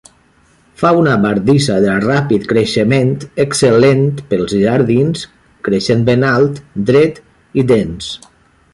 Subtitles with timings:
[0.83, 3.13] Fa una bardissa de ràpid creixement
[3.45, 5.29] excel·lent pels jardins,
[5.69, 7.25] creixent ben alt, dret
[7.65, 8.15] i dens.